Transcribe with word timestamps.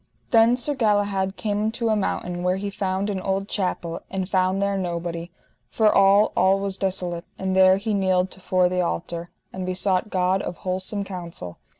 Then 0.31 0.55
Sir 0.57 0.73
Galahad 0.73 1.35
came 1.37 1.61
unto 1.65 1.89
a 1.89 1.95
mountain 1.95 2.41
where 2.41 2.55
he 2.57 2.71
found 2.71 3.07
an 3.11 3.19
old 3.21 3.47
chapel, 3.47 4.01
and 4.09 4.27
found 4.27 4.59
there 4.59 4.75
nobody, 4.75 5.29
for 5.69 5.93
all, 5.93 6.31
all 6.35 6.59
was 6.59 6.75
desolate; 6.79 7.25
and 7.37 7.55
there 7.55 7.77
he 7.77 7.93
kneeled 7.93 8.31
to 8.31 8.39
fore 8.39 8.67
the 8.67 8.81
altar, 8.81 9.29
and 9.53 9.63
besought 9.63 10.09
God 10.09 10.41
of 10.41 10.57
wholesome 10.65 11.03
counsel. 11.03 11.59